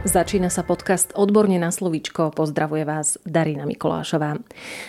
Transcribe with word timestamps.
Začína 0.00 0.48
sa 0.48 0.64
podcast 0.64 1.12
Odborne 1.12 1.60
na 1.60 1.68
slovíčko. 1.68 2.32
Pozdravuje 2.32 2.88
vás 2.88 3.20
Darina 3.28 3.68
Mikolášová. 3.68 4.40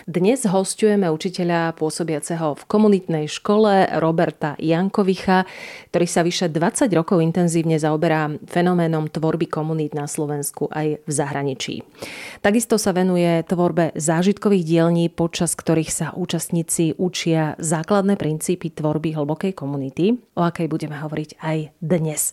Dnes 0.08 0.48
hostujeme 0.48 1.12
učiteľa 1.12 1.76
pôsobiaceho 1.76 2.56
v 2.56 2.64
komunitnej 2.64 3.28
škole 3.28 3.92
Roberta 4.00 4.56
Jankovicha, 4.56 5.44
ktorý 5.92 6.08
sa 6.08 6.24
vyše 6.24 6.48
20 6.48 6.88
rokov 6.96 7.20
intenzívne 7.20 7.76
zaoberá 7.76 8.32
fenoménom 8.48 9.12
tvorby 9.12 9.52
komunít 9.52 9.92
na 9.92 10.08
Slovensku 10.08 10.72
aj 10.72 11.04
v 11.04 11.12
zahraničí. 11.12 11.84
Takisto 12.40 12.80
sa 12.80 12.96
venuje 12.96 13.44
tvorbe 13.44 13.92
zážitkových 14.00 14.64
dielní, 14.64 15.12
počas 15.12 15.60
ktorých 15.60 15.92
sa 15.92 16.08
účastníci 16.16 16.96
učia 16.96 17.60
základné 17.60 18.16
princípy 18.16 18.72
tvorby 18.72 19.12
hlbokej 19.20 19.60
komunity, 19.60 20.24
o 20.40 20.48
akej 20.48 20.72
budeme 20.72 20.96
hovoriť 20.96 21.36
aj 21.44 21.58
dnes. 21.84 22.32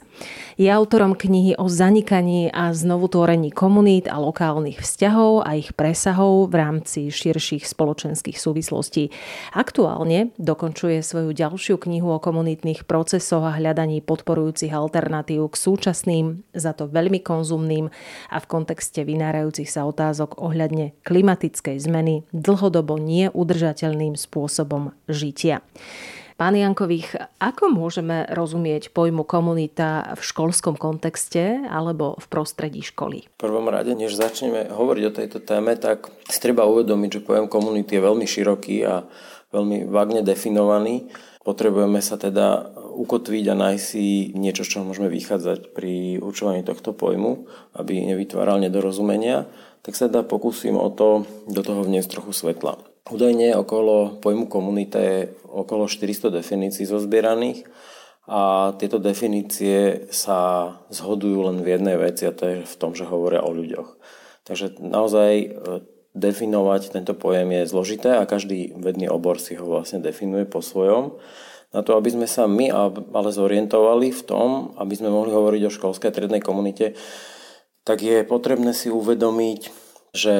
Je 0.54 0.70
autorom 0.70 1.18
knihy 1.18 1.58
o 1.58 1.66
zanikaní 1.66 2.54
a 2.54 2.67
znovu 2.72 3.08
tvorení 3.08 3.52
komunít 3.52 4.08
a 4.08 4.16
lokálnych 4.16 4.80
vzťahov 4.80 5.44
a 5.44 5.56
ich 5.56 5.76
presahov 5.76 6.48
v 6.48 6.54
rámci 6.58 7.00
širších 7.12 7.64
spoločenských 7.64 8.38
súvislostí. 8.38 9.12
Aktuálne 9.52 10.32
dokončuje 10.36 11.00
svoju 11.04 11.36
ďalšiu 11.36 11.76
knihu 11.80 12.12
o 12.12 12.22
komunitných 12.22 12.88
procesoch 12.88 13.44
a 13.44 13.56
hľadaní 13.56 14.00
podporujúcich 14.04 14.72
alternatív 14.72 15.52
k 15.52 15.56
súčasným, 15.56 16.46
za 16.56 16.72
to 16.72 16.88
veľmi 16.90 17.20
konzumným 17.20 17.92
a 18.32 18.36
v 18.40 18.46
kontexte 18.50 19.04
vynárajúcich 19.04 19.68
sa 19.68 19.84
otázok 19.88 20.40
ohľadne 20.40 20.96
klimatickej 21.04 21.76
zmeny 21.78 22.24
dlhodobo 22.32 22.96
neudržateľným 22.96 24.18
spôsobom 24.18 24.96
žitia. 25.06 25.64
Pán 26.38 26.54
Jankových, 26.54 27.18
ako 27.42 27.66
môžeme 27.66 28.22
rozumieť 28.30 28.94
pojmu 28.94 29.26
komunita 29.26 30.14
v 30.14 30.22
školskom 30.22 30.78
kontexte 30.78 31.66
alebo 31.66 32.14
v 32.14 32.26
prostredí 32.30 32.78
školy? 32.78 33.26
V 33.26 33.42
prvom 33.42 33.66
rade, 33.66 33.90
než 33.98 34.14
začneme 34.14 34.70
hovoriť 34.70 35.04
o 35.10 35.16
tejto 35.18 35.42
téme, 35.42 35.74
tak 35.74 36.14
treba 36.38 36.62
uvedomiť, 36.70 37.10
že 37.10 37.24
pojem 37.26 37.50
komunity 37.50 37.98
je 37.98 38.06
veľmi 38.06 38.22
široký 38.22 38.86
a 38.86 39.02
veľmi 39.50 39.90
vágne 39.90 40.22
definovaný. 40.22 41.10
Potrebujeme 41.42 41.98
sa 41.98 42.14
teda 42.14 42.70
ukotviť 42.94 43.44
a 43.50 43.58
nájsť 43.58 43.82
si 43.82 44.30
niečo, 44.38 44.62
z 44.62 44.78
čoho 44.78 44.86
môžeme 44.86 45.10
vychádzať 45.10 45.74
pri 45.74 46.22
určovaní 46.22 46.62
tohto 46.62 46.94
pojmu, 46.94 47.50
aby 47.74 48.14
nevytváral 48.14 48.62
nedorozumenia, 48.62 49.50
tak 49.82 49.98
sa 49.98 50.06
teda 50.06 50.22
pokúsim 50.22 50.78
o 50.78 50.86
to 50.86 51.26
do 51.50 51.66
toho 51.66 51.82
vniesť 51.82 52.14
trochu 52.14 52.30
svetla. 52.30 52.78
Údajne 53.08 53.56
okolo 53.56 54.20
pojmu 54.20 54.52
komunita 54.52 55.00
je 55.00 55.32
okolo 55.48 55.88
400 55.88 56.28
definícií 56.28 56.84
zozbieraných 56.84 57.64
a 58.28 58.72
tieto 58.76 59.00
definície 59.00 60.04
sa 60.12 60.70
zhodujú 60.92 61.48
len 61.48 61.64
v 61.64 61.80
jednej 61.80 61.96
veci 61.96 62.28
a 62.28 62.36
to 62.36 62.44
je 62.44 62.56
v 62.68 62.74
tom, 62.76 62.92
že 62.92 63.08
hovoria 63.08 63.40
o 63.40 63.48
ľuďoch. 63.48 63.96
Takže 64.44 64.76
naozaj 64.84 65.32
e, 65.40 65.46
definovať 66.12 66.92
tento 66.92 67.16
pojem 67.16 67.48
je 67.56 67.70
zložité 67.72 68.20
a 68.20 68.28
každý 68.28 68.76
vedný 68.76 69.08
obor 69.08 69.40
si 69.40 69.56
ho 69.56 69.64
vlastne 69.64 70.04
definuje 70.04 70.44
po 70.44 70.60
svojom. 70.60 71.16
Na 71.72 71.80
to, 71.80 71.96
aby 71.96 72.12
sme 72.12 72.28
sa 72.28 72.44
my 72.44 72.68
ale 73.12 73.30
zorientovali 73.32 74.12
v 74.12 74.22
tom, 74.24 74.76
aby 74.76 74.92
sme 74.96 75.12
mohli 75.12 75.32
hovoriť 75.32 75.62
o 75.64 75.72
školskej 75.72 76.12
triednej 76.12 76.44
komunite, 76.44 76.92
tak 77.88 78.04
je 78.04 78.20
potrebné 78.24 78.76
si 78.76 78.92
uvedomiť, 78.92 79.60
že 80.12 80.36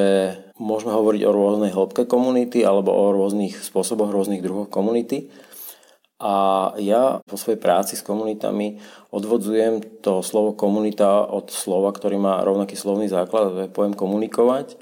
môžeme 0.59 0.92
hovoriť 0.92 1.23
o 1.25 1.34
rôznej 1.34 1.73
hĺbke 1.73 2.05
komunity 2.05 2.67
alebo 2.67 2.91
o 2.92 3.14
rôznych 3.14 3.59
spôsoboch, 3.59 4.11
rôznych 4.11 4.42
druhoch 4.42 4.69
komunity. 4.69 5.31
A 6.19 6.75
ja 6.83 7.23
vo 7.23 7.37
svojej 7.39 7.62
práci 7.62 7.95
s 7.95 8.02
komunitami 8.02 8.83
odvodzujem 9.14 10.02
to 10.02 10.18
slovo 10.27 10.58
komunita 10.58 11.23
od 11.23 11.55
slova, 11.55 11.95
ktorý 11.95 12.18
má 12.18 12.42
rovnaký 12.42 12.74
slovný 12.74 13.07
základ, 13.07 13.55
to 13.55 13.63
je 13.64 13.70
pojem 13.70 13.95
komunikovať. 13.95 14.74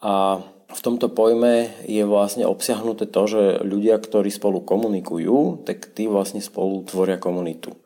A 0.00 0.40
v 0.72 0.80
tomto 0.80 1.12
pojme 1.12 1.68
je 1.84 2.02
vlastne 2.08 2.48
obsiahnuté 2.48 3.04
to, 3.04 3.22
že 3.28 3.42
ľudia, 3.60 4.00
ktorí 4.00 4.32
spolu 4.32 4.64
komunikujú, 4.64 5.68
tak 5.68 5.92
tí 5.92 6.08
vlastne 6.08 6.40
spolu 6.40 6.80
tvoria 6.88 7.20
komunitu 7.20 7.76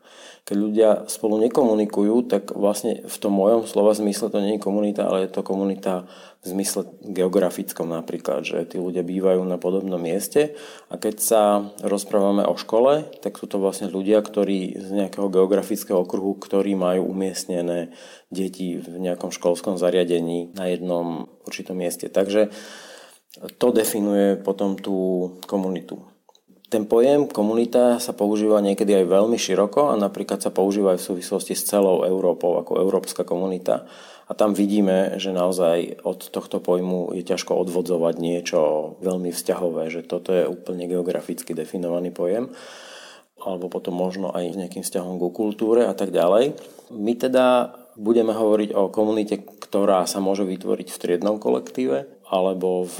keď 0.49 0.57
ľudia 0.57 0.89
spolu 1.05 1.37
nekomunikujú, 1.45 2.25
tak 2.25 2.57
vlastne 2.57 3.05
v 3.05 3.17
tom 3.21 3.37
mojom 3.37 3.69
slova 3.69 3.93
zmysle 3.93 4.33
to 4.33 4.41
nie 4.41 4.57
je 4.57 4.65
komunita, 4.65 5.05
ale 5.05 5.29
je 5.29 5.37
to 5.37 5.45
komunita 5.45 6.09
v 6.41 6.45
zmysle 6.57 6.89
geografickom 7.05 7.93
napríklad, 7.93 8.41
že 8.49 8.65
tí 8.65 8.81
ľudia 8.81 9.05
bývajú 9.05 9.45
na 9.45 9.61
podobnom 9.61 10.01
mieste 10.01 10.57
a 10.89 10.97
keď 10.97 11.15
sa 11.21 11.41
rozprávame 11.85 12.49
o 12.49 12.57
škole, 12.57 13.05
tak 13.21 13.37
sú 13.37 13.45
to 13.45 13.61
vlastne 13.61 13.93
ľudia, 13.93 14.25
ktorí 14.25 14.73
z 14.73 14.89
nejakého 14.89 15.29
geografického 15.29 16.01
okruhu, 16.01 16.41
ktorí 16.41 16.73
majú 16.73 17.13
umiestnené 17.13 17.93
deti 18.33 18.81
v 18.81 18.97
nejakom 19.05 19.29
školskom 19.29 19.77
zariadení 19.77 20.57
na 20.57 20.65
jednom 20.65 21.29
určitom 21.45 21.77
mieste. 21.77 22.09
Takže 22.09 22.49
to 23.61 23.69
definuje 23.69 24.33
potom 24.41 24.81
tú 24.81 24.97
komunitu. 25.45 26.01
Ten 26.69 26.85
pojem 26.85 27.25
komunita 27.25 27.97
sa 27.97 28.13
používa 28.13 28.61
niekedy 28.61 28.93
aj 28.93 29.09
veľmi 29.09 29.41
široko 29.41 29.89
a 29.89 29.97
napríklad 29.97 30.37
sa 30.37 30.53
používa 30.53 30.93
aj 30.93 31.01
v 31.01 31.07
súvislosti 31.09 31.57
s 31.57 31.65
celou 31.65 32.05
Európou 32.05 32.61
ako 32.61 32.77
európska 32.77 33.25
komunita. 33.25 33.89
A 34.29 34.37
tam 34.37 34.53
vidíme, 34.53 35.17
že 35.17 35.33
naozaj 35.33 36.05
od 36.05 36.29
tohto 36.29 36.61
pojmu 36.61 37.17
je 37.17 37.25
ťažko 37.25 37.57
odvodzovať 37.65 38.21
niečo 38.21 38.59
veľmi 39.01 39.33
vzťahové, 39.33 39.89
že 39.89 40.05
toto 40.05 40.29
je 40.29 40.45
úplne 40.45 40.85
geograficky 40.85 41.57
definovaný 41.57 42.13
pojem 42.13 42.53
alebo 43.39 43.71
potom 43.71 43.95
možno 43.95 44.29
aj 44.35 44.51
nejakým 44.53 44.83
vzťahom 44.83 45.17
ku 45.17 45.31
kultúre 45.31 45.87
a 45.87 45.95
tak 45.95 46.11
ďalej. 46.11 46.59
My 46.91 47.15
teda 47.15 47.73
budeme 47.95 48.35
hovoriť 48.35 48.75
o 48.75 48.91
komunite, 48.91 49.41
ktorá 49.41 50.05
sa 50.05 50.21
môže 50.21 50.45
vytvoriť 50.45 50.87
v 50.91 51.01
triednom 51.01 51.41
kolektíve 51.41 52.05
alebo 52.29 52.85
v 52.85 52.97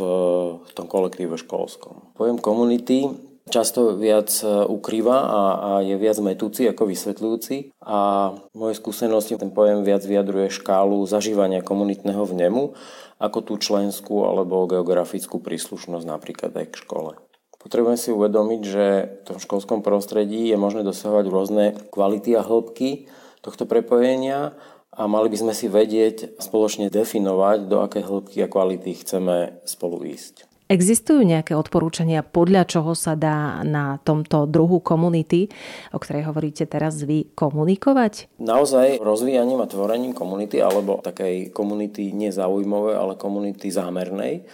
tom 0.73 0.87
kolektíve 0.89 1.37
školskom. 1.37 2.15
Pojem 2.17 2.39
komunity 2.41 3.28
často 3.49 3.97
viac 3.97 4.29
e, 4.41 4.47
ukrýva 4.47 5.17
a, 5.17 5.41
a 5.57 5.69
je 5.81 5.97
viac 5.97 6.17
metúci 6.21 6.69
ako 6.69 6.87
vysvetľujúci 6.87 7.75
a 7.83 8.31
moje 8.53 8.73
skúsenosti 8.77 9.35
ten 9.35 9.51
pojem 9.51 9.81
viac 9.83 10.05
vyjadruje 10.05 10.53
škálu 10.53 11.03
zažívania 11.09 11.65
komunitného 11.65 12.23
vnemu 12.23 12.77
ako 13.19 13.39
tú 13.43 13.53
členskú 13.59 14.23
alebo 14.23 14.69
geografickú 14.69 15.43
príslušnosť 15.43 16.05
napríklad 16.07 16.55
aj 16.55 16.67
k 16.71 16.79
škole. 16.85 17.11
Potrebujem 17.59 17.99
si 17.99 18.15
uvedomiť, 18.15 18.61
že 18.63 18.85
v 19.19 19.23
tom 19.27 19.37
školskom 19.43 19.83
prostredí 19.83 20.47
je 20.47 20.55
možné 20.55 20.87
dosahovať 20.87 21.25
rôzne 21.27 21.65
kvality 21.91 22.39
a 22.39 22.41
hĺbky 22.41 23.11
tohto 23.43 23.67
prepojenia 23.67 24.55
a 24.95 25.07
mali 25.11 25.27
by 25.27 25.37
sme 25.37 25.53
si 25.53 25.67
vedieť 25.67 26.39
spoločne 26.39 26.87
definovať, 26.87 27.67
do 27.67 27.83
akej 27.83 28.03
hĺbky 28.07 28.37
a 28.43 28.51
kvality 28.51 28.91
chceme 29.03 29.59
spolu 29.67 30.07
ísť. 30.07 30.48
Existujú 30.69 31.25
nejaké 31.25 31.57
odporúčania, 31.57 32.21
podľa 32.21 32.69
čoho 32.69 32.93
sa 32.93 33.17
dá 33.17 33.65
na 33.65 33.97
tomto 34.05 34.45
druhu 34.45 34.85
komunity, 34.85 35.49
o 35.89 35.97
ktorej 35.97 36.29
hovoríte 36.29 36.69
teraz 36.69 37.01
vy, 37.01 37.33
komunikovať? 37.33 38.37
Naozaj 38.37 39.01
rozvíjaním 39.01 39.65
a 39.65 39.67
tvorením 39.67 40.13
komunity, 40.13 40.61
alebo 40.61 41.01
takej 41.01 41.49
komunity 41.49 42.13
nezaujímavej, 42.13 42.95
ale 43.01 43.17
komunity 43.17 43.73
zámernej, 43.73 44.45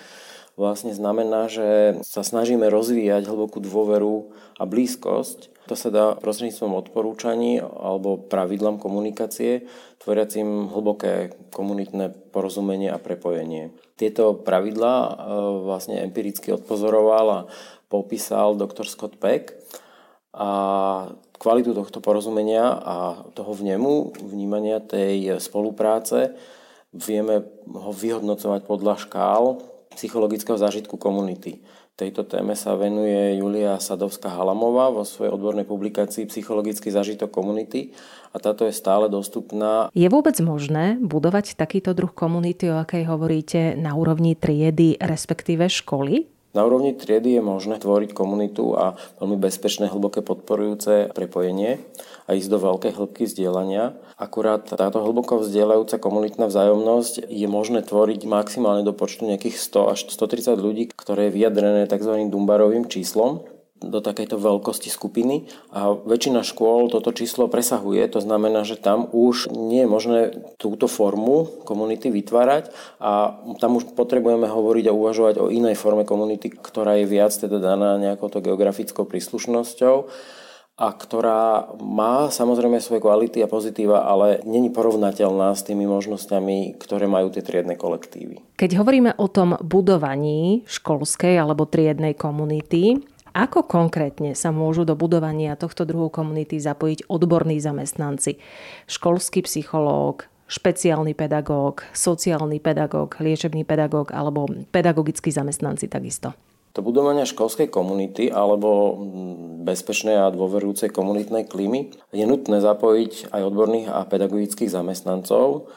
vlastne 0.55 0.95
znamená, 0.95 1.51
že 1.51 1.99
sa 2.03 2.23
snažíme 2.23 2.67
rozvíjať 2.71 3.27
hlbokú 3.27 3.63
dôveru 3.63 4.31
a 4.59 4.63
blízkosť 4.63 5.55
to 5.65 5.73
sa 5.73 5.89
dá 5.89 6.13
prostredníctvom 6.13 6.77
odporúčaní 6.77 7.57
alebo 7.57 8.21
pravidlám 8.21 8.77
komunikácie, 8.77 9.65
tvoriacim 9.97 10.69
hlboké 10.69 11.33
komunitné 11.49 12.13
porozumenie 12.29 12.93
a 12.93 13.01
prepojenie. 13.01 13.73
Tieto 13.97 14.37
pravidlá 14.37 14.93
e, 14.93 15.11
vlastne 15.65 16.05
empiricky 16.05 16.53
odpozoroval 16.53 17.25
a 17.33 17.45
popísal 17.89 18.53
doktor 18.53 18.85
Scott 18.85 19.17
Peck 19.17 19.57
a 20.37 20.49
kvalitu 21.41 21.73
tohto 21.73 21.97
porozumenia 21.97 22.77
a 22.77 23.25
toho 23.33 23.57
vnemu, 23.57 24.21
vnímania 24.21 24.77
tej 24.85 25.41
spolupráce 25.41 26.37
vieme 26.93 27.41
ho 27.65 27.89
vyhodnocovať 27.89 28.61
podľa 28.69 28.95
škál 29.01 29.43
psychologického 29.95 30.59
zážitku 30.59 30.99
komunity. 30.99 31.63
Tejto 31.95 32.27
téme 32.27 32.59
sa 32.59 32.75
venuje 32.75 33.39
Julia 33.39 33.79
Sadovská-Halamová 33.79 34.91
vo 34.91 35.07
svojej 35.07 35.31
odbornej 35.31 35.63
publikácii 35.63 36.27
Psychologický 36.27 36.91
zažitok 36.91 37.31
komunity 37.31 37.95
a 38.35 38.37
táto 38.43 38.67
je 38.67 38.75
stále 38.75 39.07
dostupná. 39.07 39.87
Je 39.95 40.11
vôbec 40.11 40.35
možné 40.43 40.99
budovať 40.99 41.55
takýto 41.55 41.95
druh 41.95 42.11
komunity, 42.11 42.67
o 42.67 42.83
akej 42.83 43.07
hovoríte, 43.07 43.79
na 43.79 43.95
úrovni 43.95 44.35
triedy, 44.35 44.99
respektíve 44.99 45.71
školy? 45.71 46.34
Na 46.55 46.63
úrovni 46.63 46.95
triedy 46.95 47.35
je 47.35 47.43
možné 47.43 47.83
tvoriť 47.83 48.15
komunitu 48.15 48.79
a 48.79 48.95
veľmi 49.19 49.35
bezpečné, 49.35 49.91
hlboké 49.91 50.23
podporujúce 50.23 51.11
prepojenie 51.11 51.83
a 52.25 52.33
ísť 52.33 52.47
do 52.47 52.57
veľkej 52.63 52.95
hĺbky 52.95 53.27
vzdielania. 53.27 53.99
Akurát 54.15 54.63
táto 54.63 55.03
hlboko 55.03 55.43
vzdielajúca 55.43 55.99
komunitná 55.99 56.47
vzájomnosť 56.47 57.27
je 57.27 57.47
možné 57.51 57.83
tvoriť 57.83 58.23
maximálne 58.23 58.87
do 58.87 58.95
počtu 58.95 59.27
nejakých 59.27 59.59
100 59.59 59.91
až 59.91 59.99
130 60.15 60.55
ľudí, 60.55 60.83
ktoré 60.95 61.27
je 61.27 61.35
vyjadrené 61.35 61.91
tzv. 61.91 62.23
Dumbarovým 62.31 62.87
číslom 62.87 63.43
do 63.85 64.01
takejto 64.01 64.41
veľkosti 64.41 64.89
skupiny 64.89 65.45
a 65.69 65.93
väčšina 65.93 66.41
škôl 66.41 66.89
toto 66.89 67.13
číslo 67.13 67.45
presahuje, 67.45 68.01
to 68.09 68.19
znamená, 68.19 68.65
že 68.65 68.81
tam 68.81 69.05
už 69.13 69.53
nie 69.53 69.85
je 69.85 69.89
možné 69.89 70.19
túto 70.57 70.89
formu 70.89 71.47
komunity 71.63 72.09
vytvárať 72.09 72.73
a 72.97 73.37
tam 73.61 73.77
už 73.77 73.93
potrebujeme 73.93 74.49
hovoriť 74.49 74.85
a 74.89 74.97
uvažovať 74.97 75.35
o 75.39 75.51
inej 75.53 75.77
forme 75.77 76.03
komunity, 76.03 76.49
ktorá 76.49 76.97
je 76.97 77.05
viac 77.05 77.31
teda 77.31 77.61
daná 77.61 78.01
nejakou 78.01 78.27
to 78.27 78.41
geografickou 78.41 79.05
príslušnosťou 79.05 80.09
a 80.75 80.91
ktorá 80.91 81.71
má 81.79 82.27
samozrejme 82.27 82.83
svoje 82.83 82.99
kvality 82.99 83.39
a 83.39 83.47
pozitíva, 83.47 84.03
ale 84.03 84.43
není 84.43 84.67
porovnateľná 84.67 85.55
s 85.55 85.63
tými 85.63 85.87
možnosťami, 85.87 86.75
ktoré 86.75 87.07
majú 87.07 87.31
tie 87.31 87.39
triedne 87.39 87.79
kolektívy. 87.79 88.43
Keď 88.59 88.71
hovoríme 88.75 89.15
o 89.15 89.31
tom 89.31 89.55
budovaní 89.63 90.67
školskej 90.67 91.39
alebo 91.39 91.63
triednej 91.63 92.11
komunity, 92.19 92.99
ako 93.35 93.67
konkrétne 93.67 94.31
sa 94.31 94.55
môžu 94.55 94.87
do 94.87 94.95
budovania 94.95 95.59
tohto 95.59 95.83
druhu 95.83 96.07
komunity 96.07 96.55
zapojiť 96.55 97.11
odborní 97.11 97.59
zamestnanci? 97.59 98.39
Školský 98.87 99.43
psychológ, 99.43 100.31
špeciálny 100.47 101.11
pedagóg, 101.11 101.83
sociálny 101.91 102.63
pedagóg, 102.63 103.19
liečebný 103.19 103.67
pedagóg 103.67 104.15
alebo 104.15 104.47
pedagogickí 104.71 105.35
zamestnanci 105.35 105.91
takisto? 105.91 106.31
To 106.75 106.83
budovanie 106.83 107.23
školskej 107.23 107.71
komunity 107.71 108.27
alebo 108.27 108.99
bezpečnej 109.63 110.19
a 110.19 110.27
dôverujúcej 110.27 110.91
komunitnej 110.91 111.47
klímy 111.47 111.91
je 112.11 112.25
nutné 112.27 112.59
zapojiť 112.59 113.31
aj 113.31 113.41
odborných 113.47 113.87
a 113.91 114.03
pedagogických 114.03 114.67
zamestnancov, 114.67 115.71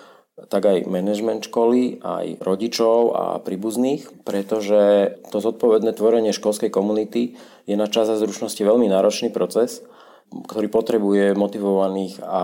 tak 0.47 0.71
aj 0.71 0.87
manažment 0.87 1.43
školy, 1.43 1.99
aj 1.99 2.39
rodičov 2.39 2.99
a 3.19 3.25
príbuzných, 3.43 4.23
pretože 4.23 5.15
to 5.35 5.43
zodpovedné 5.43 5.91
tvorenie 5.99 6.31
školskej 6.31 6.71
komunity 6.71 7.35
je 7.67 7.75
na 7.75 7.91
čas 7.91 8.07
a 8.07 8.15
zručnosti 8.15 8.63
veľmi 8.63 8.87
náročný 8.87 9.35
proces, 9.35 9.83
ktorý 10.31 10.71
potrebuje 10.71 11.35
motivovaných 11.35 12.23
a 12.23 12.43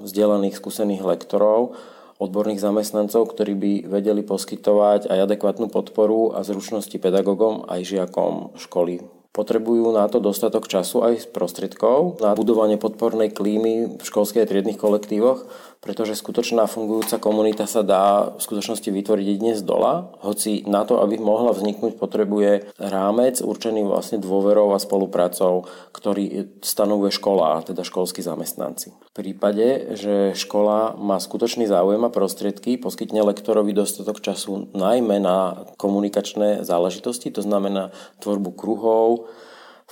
vzdelaných 0.00 0.54
skúsených 0.56 1.02
lektorov, 1.02 1.74
odborných 2.22 2.62
zamestnancov, 2.62 3.34
ktorí 3.34 3.52
by 3.58 3.72
vedeli 3.90 4.22
poskytovať 4.22 5.10
aj 5.10 5.18
adekvátnu 5.26 5.66
podporu 5.66 6.38
a 6.38 6.46
zručnosti 6.46 6.94
pedagogom 6.94 7.66
aj 7.66 7.82
žiakom 7.82 8.54
školy. 8.54 9.02
Potrebujú 9.32 9.96
na 9.96 10.04
to 10.12 10.20
dostatok 10.20 10.68
času 10.68 11.08
aj 11.08 11.32
prostriedkov 11.32 12.20
na 12.20 12.36
budovanie 12.36 12.76
podpornej 12.76 13.32
klímy 13.32 13.96
v 13.96 14.02
školských 14.04 14.44
a 14.44 14.48
triednych 14.48 14.76
kolektívoch, 14.76 15.48
pretože 15.82 16.14
skutočná 16.14 16.70
fungujúca 16.70 17.18
komunita 17.18 17.66
sa 17.66 17.82
dá 17.82 18.30
v 18.30 18.40
skutočnosti 18.40 18.86
vytvoriť 18.86 19.26
jedine 19.26 19.58
z 19.58 19.66
dola, 19.66 20.14
hoci 20.22 20.62
na 20.70 20.86
to, 20.86 21.02
aby 21.02 21.18
mohla 21.18 21.50
vzniknúť, 21.50 21.98
potrebuje 21.98 22.70
rámec 22.78 23.42
určený 23.42 23.82
vlastne 23.82 24.22
dôverou 24.22 24.70
a 24.70 24.78
spoluprácou, 24.78 25.66
ktorý 25.90 26.54
stanovuje 26.62 27.10
škola, 27.10 27.66
teda 27.66 27.82
školskí 27.82 28.22
zamestnanci. 28.22 28.94
V 28.94 29.12
prípade, 29.12 29.98
že 29.98 30.38
škola 30.38 30.94
má 30.94 31.18
skutočný 31.18 31.66
záujem 31.66 32.06
a 32.06 32.14
prostriedky, 32.14 32.78
poskytne 32.78 33.26
lektorovi 33.26 33.74
dostatok 33.74 34.22
času 34.22 34.70
najmä 34.70 35.18
na 35.18 35.66
komunikačné 35.82 36.62
záležitosti, 36.62 37.34
to 37.34 37.42
znamená 37.42 37.90
tvorbu 38.22 38.54
kruhov, 38.54 39.26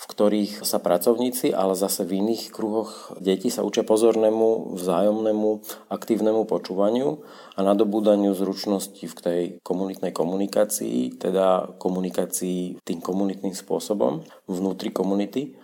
v 0.00 0.04
ktorých 0.08 0.64
sa 0.64 0.80
pracovníci, 0.80 1.52
ale 1.52 1.76
zase 1.76 2.08
v 2.08 2.24
iných 2.24 2.48
kruhoch 2.48 3.12
deti 3.20 3.52
sa 3.52 3.60
učia 3.60 3.84
pozornému, 3.84 4.72
vzájomnému, 4.80 5.50
aktívnemu 5.92 6.48
počúvaniu 6.48 7.20
a 7.52 7.60
nadobúdaniu 7.60 8.32
zručnosti 8.32 9.04
v 9.04 9.16
tej 9.20 9.42
komunitnej 9.60 10.16
komunikácii, 10.16 11.20
teda 11.20 11.76
komunikácii 11.76 12.80
tým 12.80 13.04
komunitným 13.04 13.52
spôsobom 13.52 14.24
vnútri 14.48 14.88
komunity 14.88 15.60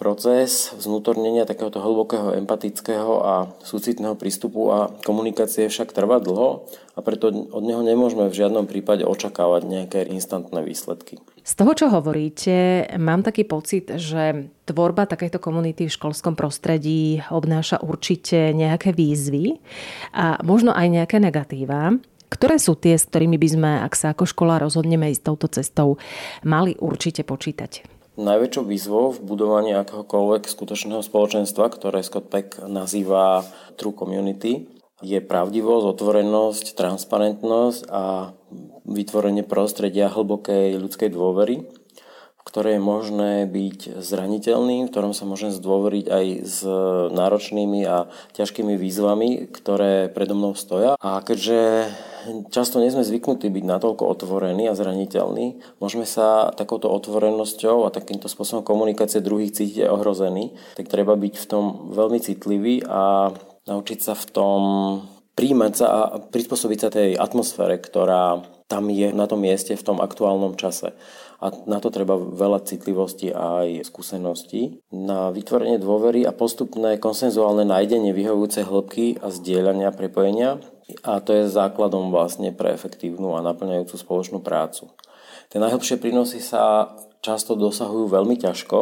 Proces 0.00 0.72
vznútornenia 0.80 1.44
takéhoto 1.44 1.76
hlbokého 1.76 2.32
empatického 2.32 3.20
a 3.20 3.52
súcitného 3.60 4.16
prístupu 4.16 4.72
a 4.72 4.88
komunikácie 5.04 5.68
však 5.68 5.92
trvá 5.92 6.16
dlho 6.24 6.64
a 6.96 7.04
preto 7.04 7.28
od 7.28 7.60
neho 7.60 7.84
nemôžeme 7.84 8.24
v 8.32 8.32
žiadnom 8.32 8.64
prípade 8.64 9.04
očakávať 9.04 9.68
nejaké 9.68 10.00
instantné 10.08 10.64
výsledky. 10.64 11.20
Z 11.44 11.52
toho, 11.52 11.76
čo 11.76 11.92
hovoríte, 11.92 12.88
mám 12.96 13.20
taký 13.20 13.44
pocit, 13.44 13.92
že 14.00 14.48
tvorba 14.64 15.04
takejto 15.04 15.36
komunity 15.36 15.84
v 15.84 15.92
školskom 15.92 16.32
prostredí 16.32 17.20
obnáša 17.28 17.84
určite 17.84 18.56
nejaké 18.56 18.96
výzvy 18.96 19.60
a 20.16 20.40
možno 20.40 20.72
aj 20.72 20.96
nejaké 20.96 21.20
negatíva. 21.20 21.92
Ktoré 22.32 22.56
sú 22.56 22.72
tie, 22.72 22.96
s 22.96 23.04
ktorými 23.04 23.36
by 23.36 23.48
sme, 23.52 23.70
ak 23.84 23.92
sa 23.92 24.16
ako 24.16 24.24
škola 24.24 24.64
rozhodneme 24.64 25.12
ísť 25.12 25.28
touto 25.28 25.52
cestou, 25.52 26.00
mali 26.40 26.72
určite 26.80 27.20
počítať? 27.20 27.99
Najväčšou 28.20 28.68
výzvou 28.68 29.16
v 29.16 29.24
budovaní 29.24 29.72
akéhokoľvek 29.72 30.44
skutočného 30.44 31.00
spoločenstva, 31.00 31.72
ktoré 31.72 32.04
Scott 32.04 32.28
Peck 32.28 32.60
nazýva 32.68 33.48
True 33.80 33.96
Community, 33.96 34.68
je 35.00 35.16
pravdivosť, 35.24 35.84
otvorenosť, 35.96 36.76
transparentnosť 36.76 37.88
a 37.88 38.36
vytvorenie 38.84 39.40
prostredia 39.40 40.12
hlbokej 40.12 40.76
ľudskej 40.76 41.08
dôvery, 41.08 41.64
v 41.64 42.42
ktorej 42.44 42.76
je 42.76 42.82
možné 42.84 43.32
byť 43.48 44.04
zraniteľným, 44.04 44.84
v 44.84 44.92
ktorom 44.92 45.16
sa 45.16 45.24
môžem 45.24 45.48
zdôveriť 45.48 46.06
aj 46.12 46.26
s 46.44 46.60
náročnými 47.16 47.88
a 47.88 48.12
ťažkými 48.36 48.76
výzvami, 48.76 49.48
ktoré 49.48 50.12
predo 50.12 50.36
mnou 50.36 50.52
stoja. 50.52 50.92
A 51.00 51.24
keďže 51.24 51.88
často 52.50 52.80
nie 52.80 52.92
sme 52.92 53.06
zvyknutí 53.06 53.48
byť 53.48 53.64
natoľko 53.64 54.04
otvorení 54.06 54.68
a 54.68 54.76
zraniteľní, 54.76 55.60
môžeme 55.78 56.04
sa 56.04 56.52
takouto 56.54 56.90
otvorenosťou 56.90 57.86
a 57.86 57.94
takýmto 57.94 58.28
spôsobom 58.28 58.64
komunikácie 58.64 59.24
druhých 59.24 59.54
cítiť 59.54 59.88
ohrozený, 59.88 60.54
tak 60.76 60.88
treba 60.88 61.16
byť 61.16 61.34
v 61.36 61.46
tom 61.48 61.64
veľmi 61.92 62.18
citlivý 62.20 62.84
a 62.86 63.32
naučiť 63.68 63.98
sa 64.00 64.14
v 64.16 64.24
tom 64.30 64.60
príjmať 65.40 65.72
sa 65.72 65.86
a 65.88 66.00
prispôsobiť 66.20 66.78
sa 66.78 66.88
tej 66.92 67.16
atmosfére, 67.16 67.80
ktorá 67.80 68.44
tam 68.70 68.86
je 68.92 69.10
na 69.10 69.26
tom 69.26 69.42
mieste 69.42 69.74
v 69.74 69.82
tom 69.82 69.98
aktuálnom 69.98 70.54
čase. 70.54 70.94
A 71.40 71.48
na 71.64 71.80
to 71.80 71.88
treba 71.88 72.20
veľa 72.20 72.68
citlivosti 72.68 73.32
a 73.32 73.64
aj 73.64 73.88
skúseností. 73.88 74.84
Na 74.92 75.32
vytvorenie 75.32 75.80
dôvery 75.80 76.28
a 76.28 76.36
postupné 76.36 77.00
konsenzuálne 77.00 77.64
nájdenie 77.64 78.12
vyhovujúcej 78.12 78.68
hĺbky 78.68 79.16
a 79.24 79.32
zdieľania 79.32 79.90
prepojenia 79.96 80.60
a 81.02 81.20
to 81.22 81.36
je 81.36 81.52
základom 81.52 82.10
vlastne 82.10 82.50
pre 82.54 82.74
efektívnu 82.74 83.36
a 83.36 83.44
naplňajúcu 83.44 83.94
spoločnú 83.94 84.38
prácu. 84.40 84.90
Tie 85.50 85.58
najhlbšie 85.58 85.98
prínosy 85.98 86.38
sa 86.38 86.94
často 87.20 87.58
dosahujú 87.58 88.06
veľmi 88.08 88.38
ťažko, 88.38 88.78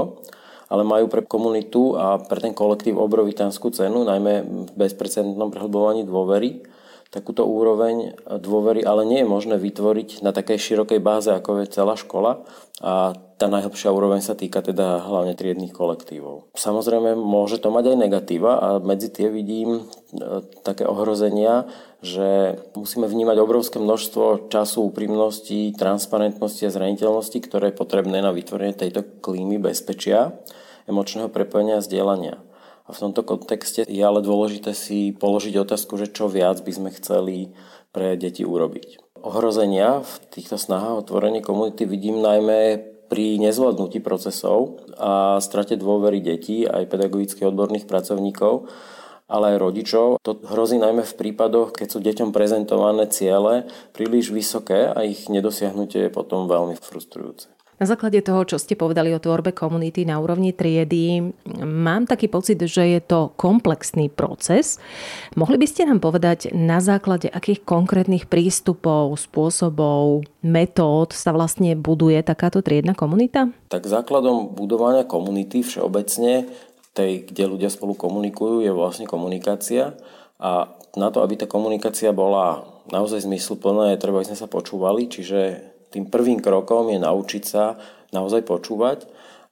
ale 0.69 0.83
majú 0.85 1.09
pre 1.09 1.25
komunitu 1.25 1.97
a 1.97 2.21
pre 2.21 2.45
ten 2.45 2.53
kolektív 2.53 3.01
obrovitánsku 3.01 3.73
cenu, 3.73 4.05
najmä 4.05 4.45
v 4.45 4.71
bezprecedentnom 4.77 5.49
prehlbovaní 5.49 6.05
dôvery. 6.05 6.61
Takúto 7.09 7.49
úroveň 7.49 8.21
dôvery 8.29 8.85
ale 8.85 9.09
nie 9.09 9.25
je 9.25 9.33
možné 9.33 9.57
vytvoriť 9.57 10.21
na 10.21 10.37
takej 10.37 10.61
širokej 10.61 11.01
báze, 11.01 11.33
ako 11.33 11.65
je 11.65 11.73
celá 11.73 11.97
škola 11.97 12.45
a 12.85 13.17
tá 13.39 13.47
najhlbšia 13.47 13.95
úroveň 13.95 14.21
sa 14.21 14.35
týka 14.35 14.61
teda 14.61 15.01
hlavne 15.07 15.33
triedných 15.33 15.71
kolektívov. 15.71 16.51
Samozrejme, 16.59 17.15
môže 17.15 17.63
to 17.63 17.71
mať 17.71 17.95
aj 17.95 17.97
negatíva 17.97 18.53
a 18.59 18.69
medzi 18.83 19.09
tie 19.09 19.31
vidím 19.31 19.79
e, 19.79 19.83
také 20.67 20.85
ohrozenia, 20.85 21.71
že 22.03 22.61
musíme 22.75 23.07
vnímať 23.07 23.39
obrovské 23.39 23.79
množstvo 23.79 24.51
času, 24.51 24.91
úprimnosti, 24.91 25.73
transparentnosti 25.79 26.67
a 26.67 26.75
zraniteľnosti, 26.75 27.39
ktoré 27.41 27.71
je 27.71 27.79
potrebné 27.79 28.21
na 28.21 28.35
vytvorenie 28.35 28.75
tejto 28.75 29.07
klímy 29.23 29.63
bezpečia, 29.63 30.35
emočného 30.91 31.31
prepojenia 31.31 31.79
a 31.79 31.85
zdieľania. 31.87 32.43
A 32.89 32.97
v 32.97 33.01
tomto 33.05 33.21
kontexte 33.21 33.85
je 33.85 34.01
ale 34.01 34.25
dôležité 34.25 34.73
si 34.73 35.13
položiť 35.13 35.61
otázku, 35.61 36.01
že 36.01 36.09
čo 36.09 36.25
viac 36.25 36.65
by 36.65 36.73
sme 36.73 36.91
chceli 36.97 37.53
pre 37.93 38.17
deti 38.17 38.49
urobiť. 38.49 39.21
Ohrozenia 39.21 40.01
v 40.01 40.13
týchto 40.33 40.57
snahách 40.57 41.05
o 41.05 41.07
tvorenie 41.07 41.45
komunity 41.45 41.85
vidím 41.85 42.25
najmä 42.25 42.81
pri 43.13 43.37
nezvládnutí 43.41 44.01
procesov 44.01 44.85
a 44.97 45.37
strate 45.41 45.77
dôvery 45.77 46.25
detí, 46.25 46.65
aj 46.65 46.89
pedagogických 46.89 47.53
odborných 47.53 47.89
pracovníkov, 47.89 48.69
ale 49.29 49.57
aj 49.57 49.57
rodičov. 49.61 50.07
To 50.25 50.41
hrozí 50.49 50.81
najmä 50.81 51.05
v 51.05 51.19
prípadoch, 51.19 51.77
keď 51.77 51.89
sú 51.93 51.99
deťom 52.01 52.33
prezentované 52.33 53.05
ciele 53.13 53.69
príliš 53.93 54.33
vysoké 54.33 54.89
a 54.89 55.05
ich 55.05 55.29
nedosiahnutie 55.29 56.09
je 56.09 56.15
potom 56.15 56.49
veľmi 56.49 56.77
frustrujúce. 56.81 57.53
Na 57.79 57.87
základe 57.87 58.19
toho, 58.27 58.43
čo 58.43 58.59
ste 58.59 58.75
povedali 58.75 59.15
o 59.15 59.23
tvorbe 59.23 59.55
komunity 59.55 60.03
na 60.03 60.19
úrovni 60.19 60.51
triedy, 60.51 61.31
mám 61.63 62.11
taký 62.11 62.27
pocit, 62.27 62.59
že 62.59 62.83
je 62.83 62.99
to 62.99 63.31
komplexný 63.39 64.11
proces. 64.11 64.83
Mohli 65.39 65.63
by 65.63 65.67
ste 65.71 65.87
nám 65.87 66.03
povedať, 66.03 66.51
na 66.51 66.83
základe 66.83 67.31
akých 67.31 67.63
konkrétnych 67.63 68.27
prístupov, 68.27 69.15
spôsobov, 69.15 70.27
metód 70.43 71.15
sa 71.15 71.31
vlastne 71.31 71.79
buduje 71.79 72.19
takáto 72.27 72.67
triedna 72.67 72.99
komunita? 72.99 73.55
Tak 73.71 73.87
základom 73.87 74.59
budovania 74.59 75.07
komunity 75.07 75.63
všeobecne, 75.63 76.51
tej, 76.99 77.31
kde 77.31 77.47
ľudia 77.47 77.71
spolu 77.71 77.95
komunikujú, 77.95 78.67
je 78.67 78.75
vlastne 78.75 79.07
komunikácia. 79.07 79.95
A 80.43 80.67
na 80.99 81.15
to, 81.15 81.23
aby 81.23 81.39
tá 81.39 81.47
komunikácia 81.47 82.11
bola 82.11 82.67
naozaj 82.91 83.23
zmysluplná, 83.23 83.95
je 83.95 84.03
treba, 84.03 84.19
aby 84.19 84.35
sme 84.35 84.43
sa 84.43 84.51
počúvali, 84.51 85.07
čiže 85.07 85.63
tým 85.91 86.09
prvým 86.09 86.41
krokom 86.41 86.93
je 86.93 86.99
naučiť 87.01 87.45
sa 87.45 87.77
naozaj 88.13 88.45
počúvať. 88.45 89.09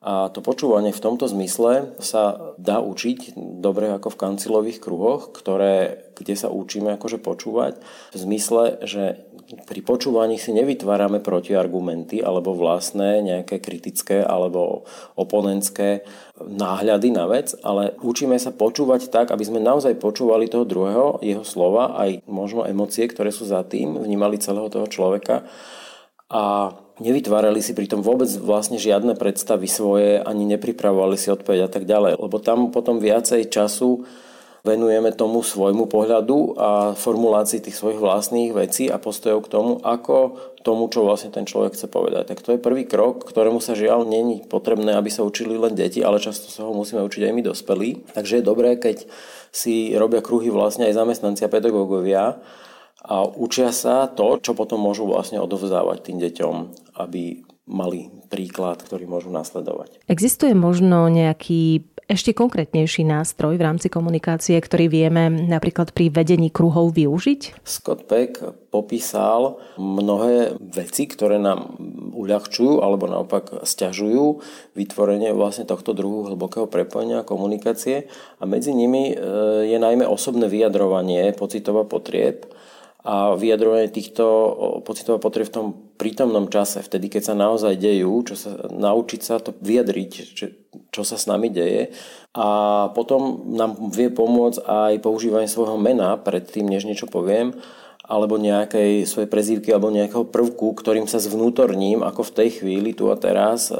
A 0.06 0.30
to 0.30 0.38
počúvanie 0.38 0.94
v 0.94 1.02
tomto 1.02 1.26
zmysle 1.26 1.98
sa 1.98 2.54
dá 2.62 2.78
učiť 2.78 3.34
dobre 3.58 3.90
ako 3.90 4.14
v 4.14 4.20
kancilových 4.22 4.78
kruhoch, 4.78 5.34
ktoré, 5.34 6.06
kde 6.14 6.38
sa 6.38 6.46
učíme 6.46 6.94
akože 6.94 7.18
počúvať 7.18 7.82
v 8.14 8.16
zmysle, 8.16 8.86
že 8.86 9.26
pri 9.66 9.80
počúvaní 9.82 10.38
si 10.38 10.50
nevytvárame 10.54 11.22
protiargumenty 11.22 12.18
alebo 12.18 12.54
vlastné 12.54 13.22
nejaké 13.22 13.62
kritické 13.62 14.22
alebo 14.22 14.86
oponentské 15.18 16.02
náhľady 16.38 17.08
na 17.10 17.30
vec, 17.30 17.54
ale 17.62 17.94
učíme 18.02 18.38
sa 18.42 18.50
počúvať 18.50 19.10
tak, 19.10 19.30
aby 19.30 19.42
sme 19.46 19.62
naozaj 19.62 19.98
počúvali 20.02 20.50
toho 20.50 20.66
druhého, 20.66 21.18
jeho 21.22 21.46
slova, 21.46 21.94
aj 21.98 22.26
možno 22.26 22.66
emócie, 22.66 23.06
ktoré 23.06 23.30
sú 23.30 23.46
za 23.46 23.62
tým, 23.62 23.98
vnímali 23.98 24.38
celého 24.42 24.66
toho 24.66 24.90
človeka 24.90 25.46
a 26.26 26.74
nevytvárali 26.98 27.62
si 27.62 27.70
pritom 27.70 28.02
vôbec 28.02 28.26
vlastne 28.42 28.80
žiadne 28.80 29.14
predstavy 29.14 29.70
svoje, 29.70 30.18
ani 30.18 30.42
nepripravovali 30.56 31.14
si 31.14 31.30
odpoveď 31.30 31.66
a 31.66 31.70
tak 31.70 31.86
ďalej. 31.86 32.18
Lebo 32.18 32.36
tam 32.42 32.74
potom 32.74 32.98
viacej 32.98 33.46
času 33.46 34.02
venujeme 34.66 35.14
tomu 35.14 35.46
svojmu 35.46 35.86
pohľadu 35.86 36.58
a 36.58 36.70
formulácii 36.98 37.62
tých 37.62 37.78
svojich 37.78 38.02
vlastných 38.02 38.50
vecí 38.50 38.90
a 38.90 38.98
postojov 38.98 39.46
k 39.46 39.52
tomu, 39.54 39.78
ako 39.78 40.42
tomu, 40.66 40.90
čo 40.90 41.06
vlastne 41.06 41.30
ten 41.30 41.46
človek 41.46 41.78
chce 41.78 41.86
povedať. 41.86 42.34
Tak 42.34 42.42
to 42.42 42.50
je 42.58 42.58
prvý 42.58 42.82
krok, 42.82 43.22
ktorému 43.22 43.62
sa 43.62 43.78
žiaľ 43.78 44.02
není 44.02 44.42
potrebné, 44.42 44.98
aby 44.98 45.06
sa 45.06 45.22
učili 45.22 45.54
len 45.54 45.78
deti, 45.78 46.02
ale 46.02 46.18
často 46.18 46.50
sa 46.50 46.66
ho 46.66 46.74
musíme 46.74 47.06
učiť 47.06 47.22
aj 47.30 47.32
my 47.38 47.42
dospelí. 47.46 47.88
Takže 48.10 48.42
je 48.42 48.44
dobré, 48.44 48.74
keď 48.74 49.06
si 49.54 49.94
robia 49.94 50.18
kruhy 50.18 50.50
vlastne 50.50 50.90
aj 50.90 50.98
zamestnanci 50.98 51.46
a 51.46 51.52
pedagógovia, 51.54 52.42
a 53.06 53.22
učia 53.22 53.70
sa 53.70 54.10
to, 54.10 54.42
čo 54.42 54.58
potom 54.58 54.82
môžu 54.82 55.06
vlastne 55.06 55.38
odovzdávať 55.38 56.10
tým 56.10 56.18
deťom, 56.18 56.54
aby 56.98 57.46
mali 57.66 58.10
príklad, 58.30 58.82
ktorý 58.82 59.10
môžu 59.10 59.30
nasledovať. 59.30 59.98
Existuje 60.06 60.54
možno 60.54 61.10
nejaký 61.10 61.86
ešte 62.06 62.30
konkrétnejší 62.30 63.02
nástroj 63.02 63.58
v 63.58 63.66
rámci 63.66 63.90
komunikácie, 63.90 64.54
ktorý 64.62 64.86
vieme 64.86 65.26
napríklad 65.26 65.90
pri 65.90 66.14
vedení 66.14 66.54
kruhov 66.54 66.94
využiť? 66.94 67.66
Scott 67.66 68.06
Peck 68.06 68.38
popísal 68.70 69.58
mnohé 69.74 70.54
veci, 70.62 71.10
ktoré 71.10 71.42
nám 71.42 71.74
uľahčujú 72.14 72.78
alebo 72.78 73.10
naopak 73.10 73.66
stiažujú 73.66 74.38
vytvorenie 74.78 75.34
vlastne 75.34 75.66
tohto 75.66 75.98
druhu 75.98 76.30
hlbokého 76.30 76.70
prepojenia 76.70 77.26
komunikácie 77.26 78.06
a 78.38 78.46
medzi 78.46 78.70
nimi 78.70 79.10
e, 79.10 79.14
je 79.66 79.78
najmä 79.82 80.06
osobné 80.06 80.46
vyjadrovanie 80.46 81.34
pocitov 81.34 81.82
a 81.82 81.90
potrieb 81.90 82.46
a 83.06 83.38
vyjadrovanie 83.38 83.86
týchto 83.86 84.26
pocitov 84.82 85.16
a 85.16 85.22
potrieb 85.22 85.46
v 85.46 85.54
tom 85.54 85.66
prítomnom 85.94 86.50
čase, 86.50 86.82
vtedy, 86.82 87.06
keď 87.06 87.22
sa 87.22 87.34
naozaj 87.38 87.78
dejú, 87.78 88.26
čo 88.26 88.34
sa, 88.34 88.66
naučiť 88.66 89.20
sa 89.22 89.38
to 89.38 89.54
vyjadriť, 89.62 90.10
čo, 90.34 90.46
čo 90.90 91.02
sa 91.06 91.14
s 91.14 91.30
nami 91.30 91.46
deje. 91.54 91.94
A 92.34 92.46
potom 92.98 93.46
nám 93.54 93.78
vie 93.94 94.10
pomôcť 94.10 94.58
aj 94.66 94.92
používanie 95.06 95.46
svojho 95.46 95.78
mena 95.78 96.18
predtým, 96.18 96.66
než 96.66 96.82
niečo 96.82 97.06
poviem, 97.06 97.54
alebo 98.06 98.38
nejakej 98.38 99.06
svojej 99.06 99.30
prezývky 99.30 99.70
alebo 99.70 99.90
nejakého 99.90 100.26
prvku, 100.26 100.74
ktorým 100.78 101.10
sa 101.10 101.22
zvnútorním, 101.22 102.02
ako 102.02 102.26
v 102.26 102.34
tej 102.42 102.48
chvíli, 102.62 102.90
tu 102.94 103.10
a 103.10 103.18
teraz 103.18 103.70
e, 103.70 103.74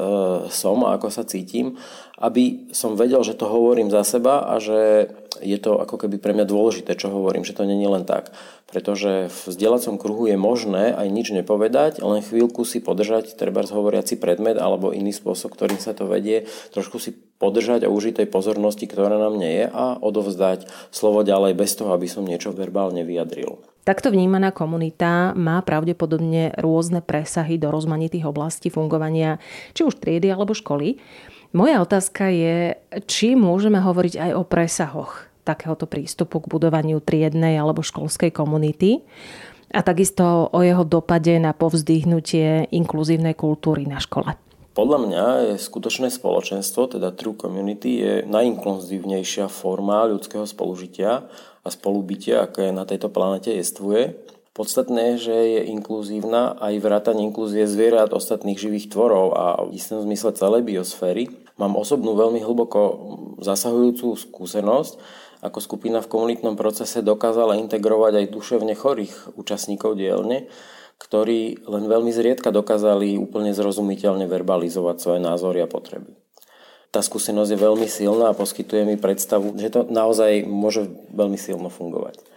som 0.51 0.83
a 0.83 0.95
ako 0.95 1.07
sa 1.07 1.23
cítim, 1.23 1.79
aby 2.19 2.71
som 2.75 2.99
vedel, 2.99 3.23
že 3.23 3.39
to 3.39 3.47
hovorím 3.47 3.87
za 3.87 4.03
seba 4.03 4.43
a 4.51 4.59
že 4.59 5.11
je 5.41 5.57
to 5.61 5.77
ako 5.77 6.05
keby 6.05 6.17
pre 6.17 6.33
mňa 6.33 6.45
dôležité, 6.49 6.97
čo 6.97 7.13
hovorím, 7.13 7.45
že 7.45 7.53
to 7.53 7.63
není 7.63 7.85
len 7.85 8.03
tak. 8.03 8.33
Pretože 8.67 9.31
v 9.31 9.39
vzdelacom 9.47 9.95
kruhu 9.95 10.27
je 10.27 10.35
možné 10.35 10.91
aj 10.91 11.07
nič 11.07 11.31
nepovedať, 11.31 12.03
len 12.03 12.25
chvíľku 12.25 12.67
si 12.67 12.83
podržať 12.83 13.37
treba 13.39 13.63
hovoriaci 13.63 14.19
predmet 14.19 14.59
alebo 14.59 14.95
iný 14.95 15.15
spôsob, 15.15 15.55
ktorým 15.55 15.79
sa 15.79 15.95
to 15.95 16.07
vedie, 16.07 16.45
trošku 16.75 16.99
si 16.99 17.15
podržať 17.37 17.85
a 17.85 17.91
užiť 17.93 18.23
tej 18.23 18.27
pozornosti, 18.27 18.89
ktorá 18.89 19.13
nám 19.15 19.37
nie 19.37 19.63
je 19.63 19.65
a 19.69 19.95
odovzdať 20.01 20.65
slovo 20.89 21.21
ďalej 21.21 21.53
bez 21.53 21.77
toho, 21.77 21.93
aby 21.93 22.09
som 22.09 22.25
niečo 22.25 22.49
verbálne 22.51 23.05
vyjadril. 23.05 23.61
Takto 23.87 24.11
vnímaná 24.11 24.51
komunita 24.51 25.31
má 25.31 25.63
pravdepodobne 25.63 26.51
rôzne 26.59 26.99
presahy 26.99 27.55
do 27.55 27.71
rozmanitých 27.71 28.27
oblastí 28.27 28.67
fungovania 28.67 29.39
či 29.71 29.87
už 29.87 30.03
triedy 30.03 30.27
alebo 30.27 30.51
školy. 30.51 30.99
Moja 31.55 31.79
otázka 31.79 32.27
je, 32.27 32.75
či 33.07 33.39
môžeme 33.39 33.79
hovoriť 33.79 34.19
aj 34.19 34.31
o 34.35 34.43
presahoch 34.43 35.26
takéhoto 35.47 35.87
prístupu 35.87 36.43
k 36.43 36.51
budovaniu 36.51 36.99
triednej 36.99 37.55
alebo 37.55 37.79
školskej 37.79 38.35
komunity 38.35 39.07
a 39.71 39.79
takisto 39.79 40.51
o 40.51 40.59
jeho 40.59 40.83
dopade 40.83 41.39
na 41.39 41.55
povzdyhnutie 41.55 42.67
inkluzívnej 42.75 43.35
kultúry 43.35 43.87
na 43.87 44.03
škole. 44.03 44.35
Podľa 44.77 44.99
mňa 45.09 45.25
je 45.41 45.53
skutočné 45.57 46.13
spoločenstvo, 46.13 46.85
teda 46.85 47.09
true 47.09 47.33
community, 47.33 47.97
je 47.97 48.13
najinkluzívnejšia 48.29 49.49
forma 49.49 50.05
ľudského 50.05 50.45
spolužitia 50.45 51.25
a 51.65 51.67
spolubytia, 51.67 52.45
aké 52.45 52.69
na 52.69 52.85
tejto 52.85 53.09
planete 53.09 53.49
jestvuje. 53.57 54.13
Podstatné 54.53 55.17
je, 55.17 55.29
že 55.29 55.37
je 55.37 55.61
inkluzívna 55.73 56.57
aj 56.61 56.81
vrátanie 56.81 57.25
inklúzie 57.25 57.65
zvierat, 57.65 58.13
ostatných 58.13 58.57
živých 58.57 58.93
tvorov 58.93 59.33
a 59.33 59.45
v 59.65 59.77
istom 59.77 60.01
zmysle 60.05 60.33
celej 60.37 60.65
biosféry. 60.65 61.29
Mám 61.57 61.73
osobnú 61.73 62.13
veľmi 62.13 62.41
hlboko 62.41 62.81
zasahujúcu 63.41 64.13
skúsenosť, 64.13 65.01
ako 65.41 65.59
skupina 65.61 66.01
v 66.01 66.09
komunitnom 66.09 66.57
procese 66.57 67.05
dokázala 67.05 67.59
integrovať 67.61 68.25
aj 68.25 68.33
duševne 68.33 68.73
chorých 68.73 69.37
účastníkov 69.37 69.97
dielne, 69.97 70.49
ktorí 70.97 71.61
len 71.69 71.85
veľmi 71.85 72.09
zriedka 72.09 72.49
dokázali 72.49 73.21
úplne 73.21 73.53
zrozumiteľne 73.53 74.25
verbalizovať 74.25 74.95
svoje 74.97 75.19
názory 75.21 75.61
a 75.61 75.69
potreby. 75.69 76.17
Tá 76.89 77.03
skúsenosť 77.05 77.53
je 77.53 77.59
veľmi 77.59 77.87
silná 77.91 78.33
a 78.33 78.37
poskytuje 78.37 78.87
mi 78.87 78.95
predstavu, 78.97 79.53
že 79.59 79.69
to 79.69 79.85
naozaj 79.91 80.47
môže 80.47 80.89
veľmi 81.13 81.37
silno 81.37 81.69
fungovať. 81.69 82.36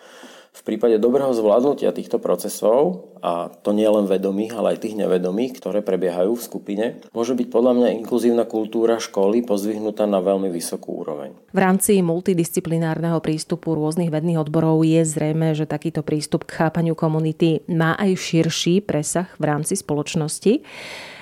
V 0.50 0.66
prípade 0.66 0.98
dobrého 0.98 1.30
zvládnutia 1.30 1.94
týchto 1.94 2.18
procesov, 2.18 3.06
a 3.22 3.48
to 3.62 3.70
nie 3.70 3.86
len 3.86 4.10
vedomých, 4.10 4.58
ale 4.58 4.74
aj 4.74 4.82
tých 4.82 4.98
nevedomých, 4.98 5.62
ktoré 5.62 5.78
prebiehajú 5.78 6.34
v 6.34 6.42
skupine, 6.42 6.84
môže 7.14 7.38
byť 7.38 7.48
podľa 7.48 7.72
mňa 7.78 7.88
inkluzívna 8.02 8.44
kultúra 8.50 8.98
školy 8.98 9.46
pozdvihnutá 9.46 10.10
na 10.10 10.18
veľmi 10.18 10.50
vysokú 10.50 11.06
úroveň. 11.06 11.38
V 11.54 11.58
rámci 11.58 12.02
multidisciplinárneho 12.02 13.22
prístupu 13.22 13.78
rôznych 13.78 14.10
vedných 14.10 14.42
odborov 14.42 14.82
je 14.82 15.06
zrejme, 15.06 15.54
že 15.54 15.70
takýto 15.70 16.02
prístup 16.02 16.44
k 16.44 16.66
chápaniu 16.66 16.98
komunity 16.98 17.62
má 17.70 17.94
aj 17.94 18.18
širší 18.18 18.82
presah 18.82 19.30
v 19.38 19.44
rámci 19.46 19.78
spoločnosti. 19.78 20.66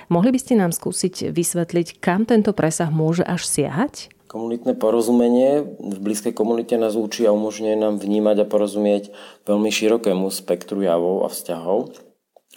Mohli 0.09 0.31
by 0.33 0.39
ste 0.41 0.57
nám 0.57 0.73
skúsiť 0.73 1.37
vysvetliť, 1.37 2.01
kam 2.01 2.25
tento 2.25 2.57
presah 2.57 2.89
môže 2.89 3.29
až 3.29 3.45
siahať? 3.45 4.09
Komunitné 4.29 4.77
porozumenie. 4.77 5.65
V 5.81 5.99
blízkej 6.05 6.37
komunite 6.37 6.77
nás 6.77 7.01
učí 7.01 7.25
a 7.25 7.33
umožňuje 7.33 7.81
nám 7.81 7.97
vnímať 7.97 8.45
a 8.45 8.51
porozumieť 8.51 9.09
veľmi 9.49 9.73
širokému 9.73 10.29
spektru 10.29 10.85
javov 10.85 11.25
a 11.25 11.33
vzťahov, 11.33 11.97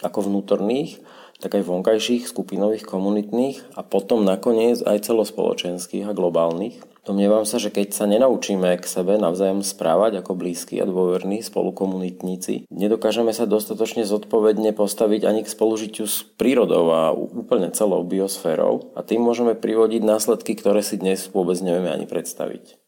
ako 0.04 0.18
vnútorných, 0.20 1.00
tak 1.42 1.58
aj 1.58 1.66
vonkajších, 1.66 2.30
skupinových, 2.30 2.86
komunitných 2.86 3.74
a 3.74 3.82
potom 3.82 4.22
nakoniec 4.22 4.78
aj 4.86 5.10
celospoločenských 5.10 6.06
a 6.06 6.14
globálnych. 6.14 6.78
Domnievam 7.02 7.42
sa, 7.42 7.58
že 7.58 7.74
keď 7.74 7.90
sa 7.90 8.06
nenaučíme 8.06 8.78
k 8.78 8.86
sebe 8.86 9.18
navzájom 9.18 9.66
správať 9.66 10.22
ako 10.22 10.38
blízky 10.38 10.78
a 10.78 10.86
dôverní 10.86 11.42
spolukomunitníci, 11.42 12.70
nedokážeme 12.70 13.34
sa 13.34 13.42
dostatočne 13.42 14.06
zodpovedne 14.06 14.70
postaviť 14.70 15.26
ani 15.26 15.42
k 15.42 15.50
spolužitiu 15.50 16.06
s 16.06 16.22
prírodou 16.38 16.94
a 16.94 17.10
úplne 17.10 17.74
celou 17.74 18.06
biosférou 18.06 18.94
a 18.94 19.02
tým 19.02 19.18
môžeme 19.18 19.58
privodiť 19.58 20.06
následky, 20.06 20.54
ktoré 20.54 20.86
si 20.86 20.94
dnes 20.94 21.26
vôbec 21.26 21.58
nevieme 21.58 21.90
ani 21.90 22.06
predstaviť. 22.06 22.78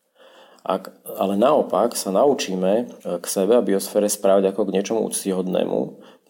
Ak 0.64 0.96
ale 1.20 1.37
naopak 1.37 1.92
sa 1.92 2.08
naučíme 2.08 2.73
e, 2.73 2.84
k 3.20 3.25
sebe 3.28 3.61
a 3.61 3.61
biosfére 3.61 4.08
správať 4.08 4.49
ako 4.49 4.64
k 4.64 4.75
niečomu 4.80 5.04
úctihodnému, 5.04 5.78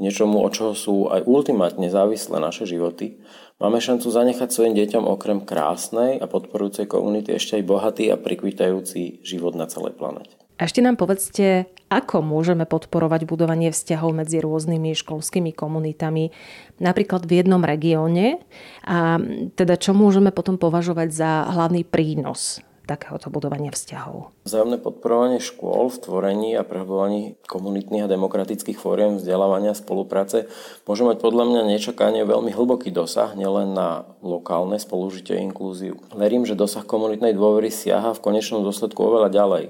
niečomu, 0.02 0.42
od 0.42 0.52
čoho 0.54 0.72
sú 0.74 0.96
aj 1.10 1.26
ultimátne 1.26 1.86
závislé 1.90 2.40
naše 2.42 2.66
životy, 2.66 3.18
Máme 3.62 3.78
šancu 3.78 4.10
zanechať 4.10 4.50
svojim 4.50 4.74
deťom 4.74 5.06
okrem 5.06 5.38
krásnej 5.38 6.18
a 6.18 6.26
podporujúcej 6.26 6.90
komunity 6.90 7.38
ešte 7.38 7.62
aj 7.62 7.64
bohatý 7.64 8.04
a 8.10 8.18
prikvitajúci 8.18 9.22
život 9.22 9.54
na 9.54 9.70
celej 9.70 9.94
planete. 9.94 10.34
A 10.58 10.66
ešte 10.66 10.82
nám 10.82 10.98
povedzte, 10.98 11.70
ako 11.86 12.22
môžeme 12.22 12.66
podporovať 12.66 13.26
budovanie 13.26 13.70
vzťahov 13.70 14.10
medzi 14.10 14.42
rôznymi 14.42 14.98
školskými 14.98 15.54
komunitami, 15.54 16.34
napríklad 16.82 17.26
v 17.26 17.42
jednom 17.42 17.62
regióne 17.62 18.42
a 18.82 19.22
teda 19.54 19.78
čo 19.78 19.94
môžeme 19.94 20.34
potom 20.34 20.58
považovať 20.58 21.08
za 21.14 21.30
hlavný 21.54 21.86
prínos 21.86 22.58
takéhoto 22.84 23.32
budovania 23.32 23.72
vzťahov. 23.72 24.30
Vzájomné 24.44 24.78
podporovanie 24.78 25.40
škôl 25.40 25.88
v 25.88 26.00
tvorení 26.04 26.50
a 26.54 26.62
prehlbovaní 26.62 27.40
komunitných 27.48 28.04
a 28.04 28.12
demokratických 28.12 28.76
fóriem 28.76 29.16
vzdelávania 29.16 29.72
a 29.72 29.80
spolupráce 29.80 30.46
môže 30.84 31.02
mať 31.02 31.16
podľa 31.24 31.44
mňa 31.48 31.60
nečakanie 31.74 32.22
veľmi 32.28 32.52
hlboký 32.52 32.92
dosah 32.92 33.32
nielen 33.32 33.72
na 33.72 34.04
lokálne 34.20 34.76
spolužitie 34.76 35.40
a 35.40 35.44
inklúziu. 35.44 35.96
Verím, 36.12 36.44
že 36.44 36.56
dosah 36.56 36.84
komunitnej 36.84 37.32
dôvery 37.32 37.72
siaha 37.72 38.12
v 38.12 38.22
konečnom 38.22 38.60
dôsledku 38.60 39.00
oveľa 39.00 39.32
ďalej. 39.32 39.64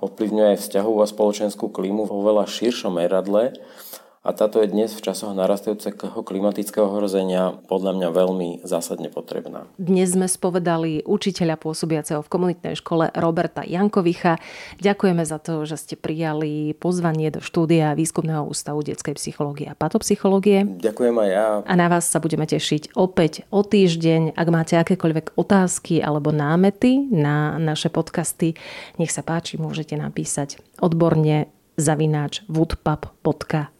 Ovplyvňuje 0.00 0.56
aj 0.56 0.60
vzťahovú 0.64 0.98
a 1.04 1.10
spoločenskú 1.10 1.68
klímu 1.68 2.08
vo 2.08 2.24
veľa 2.24 2.48
širšom 2.48 2.96
meradle 2.96 3.54
a 4.20 4.36
táto 4.36 4.60
je 4.60 4.68
dnes 4.68 4.92
v 4.92 5.00
časoch 5.00 5.32
narastajúceho 5.32 6.20
klimatického 6.20 6.92
hrozenia 6.92 7.56
podľa 7.72 7.96
mňa 7.96 8.08
veľmi 8.12 8.48
zásadne 8.68 9.08
potrebná. 9.08 9.64
Dnes 9.80 10.12
sme 10.12 10.28
spovedali 10.28 11.08
učiteľa 11.08 11.56
pôsobiaceho 11.56 12.20
v 12.20 12.28
komunitnej 12.28 12.76
škole 12.76 13.08
Roberta 13.16 13.64
Jankovicha. 13.64 14.36
Ďakujeme 14.76 15.24
za 15.24 15.40
to, 15.40 15.64
že 15.64 15.80
ste 15.80 15.94
prijali 15.96 16.76
pozvanie 16.76 17.32
do 17.32 17.40
štúdia 17.40 17.96
Výskumného 17.96 18.44
ústavu 18.44 18.84
detskej 18.84 19.16
psychológie 19.16 19.72
a 19.72 19.74
patopsychológie. 19.74 20.68
Ďakujem 20.68 21.16
aj 21.16 21.28
ja. 21.32 21.46
A 21.64 21.72
na 21.72 21.88
vás 21.88 22.04
sa 22.04 22.20
budeme 22.20 22.44
tešiť 22.44 22.92
opäť 23.00 23.48
o 23.48 23.64
týždeň. 23.64 24.36
Ak 24.36 24.48
máte 24.52 24.76
akékoľvek 24.76 25.40
otázky 25.40 26.04
alebo 26.04 26.28
námety 26.28 27.08
na 27.08 27.56
naše 27.56 27.88
podcasty, 27.88 28.52
nech 29.00 29.16
sa 29.16 29.24
páči, 29.24 29.56
môžete 29.56 29.96
napísať 29.96 30.60
odborne 30.76 31.48
zavináč 31.80 32.44
woodpub.com 32.52 33.79